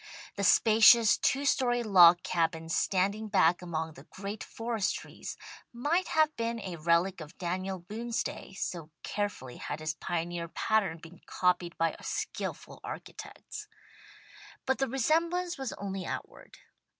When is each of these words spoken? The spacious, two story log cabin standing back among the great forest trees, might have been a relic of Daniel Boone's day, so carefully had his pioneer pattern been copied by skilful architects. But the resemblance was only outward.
The 0.35 0.43
spacious, 0.43 1.15
two 1.15 1.45
story 1.45 1.83
log 1.83 2.23
cabin 2.23 2.69
standing 2.69 3.27
back 3.27 3.61
among 3.61 3.93
the 3.93 4.05
great 4.05 4.43
forest 4.43 4.95
trees, 4.95 5.37
might 5.71 6.07
have 6.07 6.35
been 6.35 6.59
a 6.59 6.77
relic 6.77 7.21
of 7.21 7.37
Daniel 7.37 7.77
Boone's 7.77 8.23
day, 8.23 8.53
so 8.55 8.89
carefully 9.03 9.57
had 9.57 9.79
his 9.79 9.93
pioneer 9.93 10.47
pattern 10.47 10.97
been 10.97 11.21
copied 11.27 11.77
by 11.77 11.95
skilful 12.01 12.79
architects. 12.83 13.67
But 14.65 14.79
the 14.79 14.87
resemblance 14.89 15.59
was 15.59 15.71
only 15.73 16.03
outward. 16.07 16.57